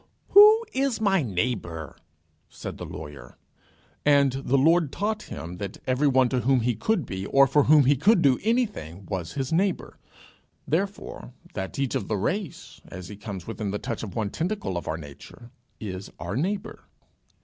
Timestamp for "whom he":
6.39-6.73, 7.65-7.95